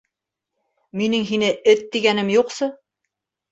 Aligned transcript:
Минең 1.01 1.27
һине 1.33 1.51
эт 1.75 1.85
тигәнем 1.93 2.35
юҡсы... 2.39 2.73